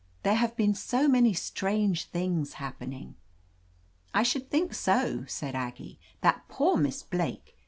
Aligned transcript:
"There 0.23 0.33
have 0.33 0.57
been 0.57 0.73
so 0.73 1.07
many 1.07 1.31
strange 1.35 2.05
things 2.05 2.53
happening!" 2.53 3.17
"I 4.15 4.23
should 4.23 4.49
think 4.49 4.73
so," 4.73 5.25
said 5.27 5.53
Aggie. 5.53 5.99
"That 6.21 6.47
poor 6.47 6.75
Miss 6.75 7.03
Blake! 7.03 7.55